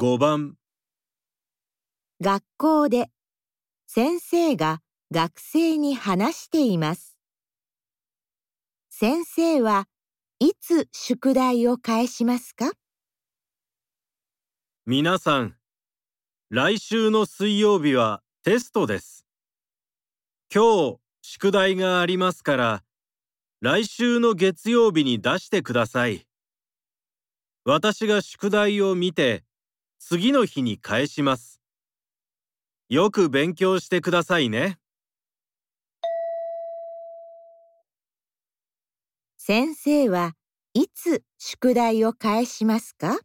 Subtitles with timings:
[0.00, 0.54] 5番。
[2.20, 3.10] 学校で
[3.88, 4.80] 先生が
[5.10, 7.18] 学生に話しています。
[8.90, 9.88] 先生は
[10.38, 12.70] いつ宿題を返しますか？
[14.86, 15.56] 皆さん
[16.48, 19.26] 来週の水曜日はテストです。
[20.54, 22.84] 今日宿題がありますから
[23.60, 26.24] 来週の月曜日に出してください。
[27.64, 29.42] 私が宿題を見て
[29.98, 31.60] 次の日に返します。
[32.88, 34.78] よく勉強してくださいね。
[39.36, 40.34] 先生は
[40.74, 43.18] いつ宿題を返しますか？